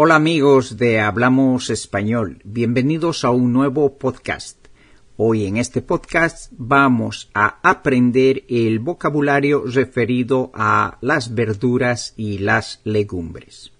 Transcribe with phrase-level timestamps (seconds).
[0.00, 4.68] Hola amigos de Hablamos Español, bienvenidos a un nuevo podcast.
[5.16, 12.80] Hoy en este podcast vamos a aprender el vocabulario referido a las verduras y las
[12.84, 13.72] legumbres.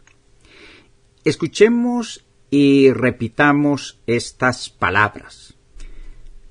[1.23, 5.55] Escuchemos y repitamos estas palabras.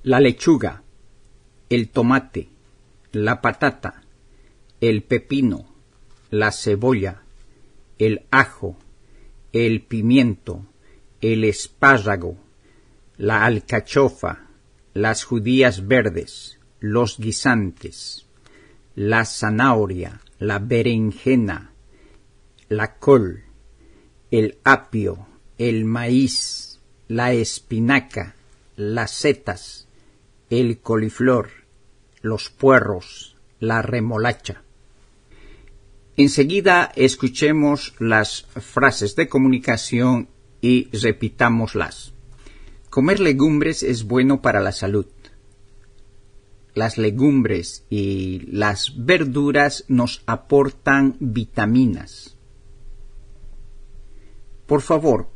[0.02, 0.84] La lechuga,
[1.70, 2.48] el tomate,
[3.12, 4.02] la patata,
[4.80, 5.66] el pepino,
[6.30, 7.24] la cebolla,
[7.98, 8.78] el ajo,
[9.66, 10.66] el pimiento,
[11.22, 12.38] el espárrago,
[13.18, 14.48] la alcachofa,
[14.94, 18.28] las judías verdes, los guisantes,
[18.96, 21.72] la zanahoria, la berenjena,
[22.70, 23.44] la col,
[24.30, 25.28] el apio,
[25.58, 28.36] el maíz, la espinaca,
[28.76, 29.88] las setas,
[30.50, 31.50] el coliflor,
[32.22, 34.62] los puerros, la remolacha.
[36.20, 40.30] Enseguida escuchemos las frases de comunicación
[40.62, 42.12] y repitámoslas.
[42.90, 45.06] Comer legumbres es bueno para la salud.
[46.74, 52.36] Las legumbres y las verduras nos aportan vitaminas.
[54.66, 55.30] Por favor,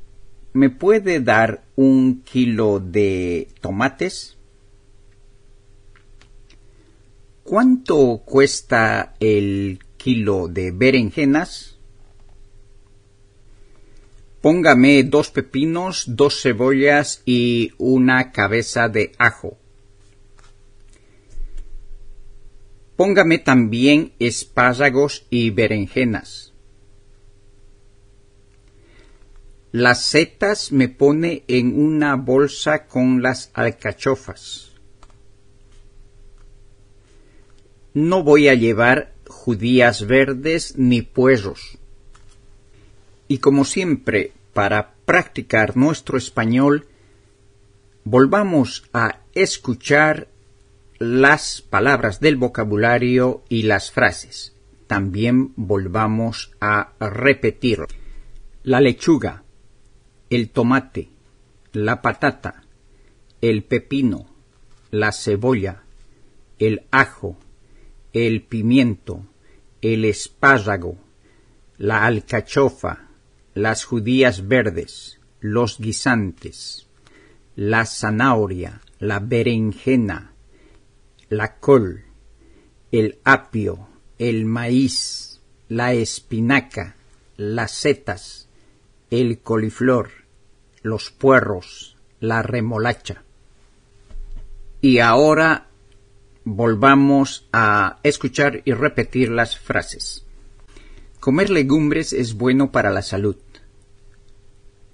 [0.54, 4.36] ¿me puede dar un kilo de tomates?
[7.44, 11.78] ¿Cuánto cuesta el kilo de berenjenas.
[14.42, 19.58] Póngame dos pepinos, dos cebollas y una cabeza de ajo.
[22.96, 26.54] Póngame también espárragos y berenjenas.
[29.72, 34.72] Las setas me pone en una bolsa con las alcachofas.
[37.94, 39.11] No voy a llevar
[39.42, 41.80] judías verdes ni puerros.
[43.28, 46.86] Y como siempre, para practicar nuestro español,
[48.04, 50.28] volvamos a escuchar
[51.00, 54.54] las palabras del vocabulario y las frases.
[54.86, 57.80] También volvamos a repetir
[58.62, 59.44] la lechuga,
[60.30, 61.10] el tomate,
[61.74, 62.64] la patata,
[63.42, 64.28] el pepino,
[64.92, 65.82] la cebolla,
[66.60, 67.40] el ajo,
[68.14, 69.26] el pimiento,
[69.82, 70.98] el espárrago,
[71.78, 73.10] la alcachofa,
[73.54, 76.88] las judías verdes, los guisantes,
[77.56, 80.34] la zanahoria, la berenjena,
[81.30, 82.04] la col,
[82.92, 83.88] el apio,
[84.20, 86.96] el maíz, la espinaca,
[87.38, 88.48] las setas,
[89.10, 90.12] el coliflor,
[90.84, 93.24] los puerros, la remolacha.
[94.82, 95.71] Y ahora
[96.44, 100.26] volvamos a escuchar y repetir las frases.
[101.20, 103.38] Comer legumbres es bueno para la salud.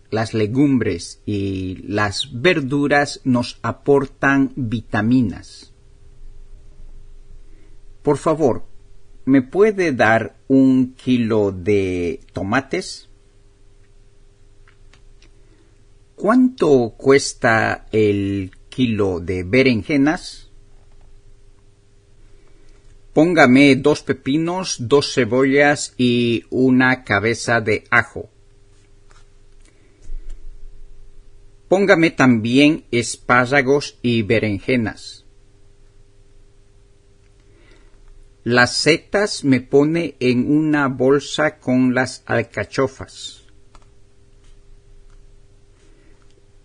[0.10, 5.74] Las legumbres y las verduras nos aportan vitaminas.
[8.04, 8.64] Por favor,
[9.26, 13.10] ¿me puede dar un kilo de tomates?
[16.16, 20.47] ¿Cuánto cuesta el kilo de berenjenas?
[23.18, 28.30] Póngame dos pepinos, dos cebollas y una cabeza de ajo.
[31.68, 35.26] Póngame también espárragos y berenjenas.
[38.44, 43.42] Las setas me pone en una bolsa con las alcachofas.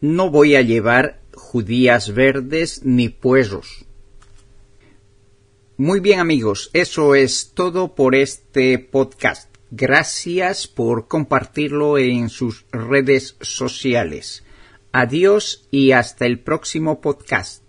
[0.03, 3.87] No voy a llevar judías verdes ni puerros.
[5.83, 9.53] Muy bien amigos, eso es todo por este podcast.
[9.73, 14.45] Gracias por compartirlo en sus redes sociales.
[14.93, 17.65] Adiós y hasta el próximo podcast.